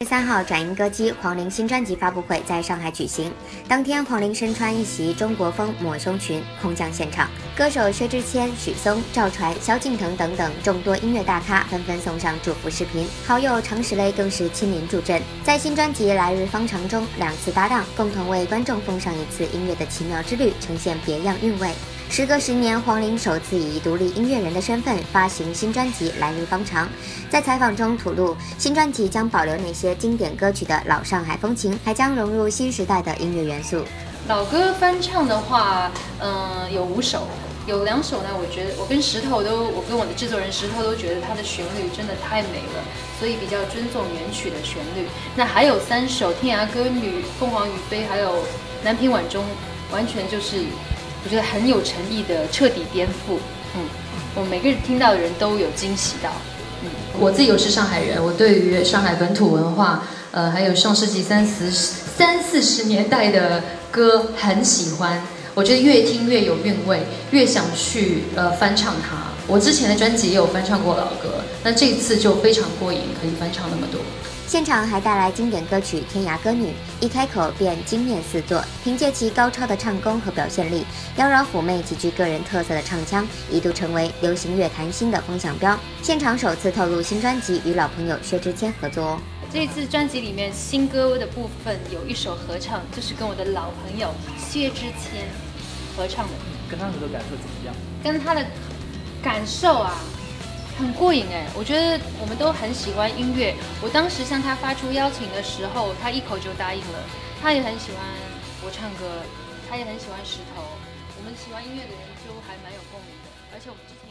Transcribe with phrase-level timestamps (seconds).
[0.00, 3.32] 十三号，转音歌姬黄龄新专辑发布会在上海举行。
[3.66, 7.28] 当天，黄龄身穿一袭中国风抹胸裙，空降现场。
[7.56, 21.72] 歌手薛之谦、许嵩、赵传、萧敬腾等等众多音乐大咖纷纷送上祝福视频，好友常石磊更是亲临助阵，在新专辑《来日方长》中两次搭档，共同为观众奉上一次音乐的奇妙之旅，呈现别样韵味。
[22.10, 26.86] 时隔十年，黄龄首次以独立音乐人的身份发行新专辑《来日方长》。
[27.30, 33.84] 在采访中吐露，新专辑将保留那些经典歌曲的老上海风情，还将融入新时代的音乐元素。
[34.26, 37.28] 老歌翻唱的话，嗯，有五首，
[37.66, 38.30] 有两首呢。
[38.32, 42.82] 我觉得我跟石头都，我跟我的制作人石头都觉得它的旋律真的太美了，
[43.20, 45.06] 所以比较尊重原曲的旋律。
[45.36, 48.32] 那还有三首，《天涯歌女》、《凤凰于飞》，还有
[48.82, 49.44] 《南屏晚钟》，
[49.94, 50.64] 完全就是。
[51.24, 53.36] 我觉得很有诚意的彻底颠覆，
[53.74, 53.82] 嗯，
[54.34, 56.30] 我每个人听到的人都有惊喜到，
[56.82, 65.20] 嗯，我自己又是上海人，我对于上海本土文化，呃，还有上世纪三十三四十年代的歌很喜欢，
[65.54, 69.16] 我觉得越听越有韵味，越想去呃翻唱它。
[69.46, 74.00] 我之前的专辑也有翻唱过老歌，那这次就非常过瘾，可以翻唱那么多。
[74.48, 76.68] 现场还带来经典歌曲《天涯歌女》，
[77.00, 78.64] 一开口便惊艳四座。
[78.82, 80.86] 凭借其高超的唱功和表现力，
[81.18, 85.78] 妖娆妩媚、极具个人特色的唱腔，一度成为流行乐坛新的风向标。
[86.00, 89.20] 现场首次透露新专辑与老朋友薛之谦合作哦。
[89.52, 95.28] 这次专辑里面新歌的部分有一首合唱，就是跟我的老朋友薛之谦
[95.94, 96.32] 合唱的。
[96.70, 97.74] 跟他合作感受怎么样？
[98.02, 98.42] 跟他的
[99.22, 100.00] 感受啊。
[100.78, 103.52] 很过瘾哎，我觉得我们都很喜欢音乐。
[103.82, 107.02] 我当时向他发出邀请的时候，他一口就答应了。
[107.42, 107.98] 他也很喜欢
[108.62, 109.10] 我唱歌，
[109.68, 110.62] 他也很喜欢石头。
[111.18, 114.06] 我们喜欢音乐的人就还蛮有共鸣的，而且我们之前。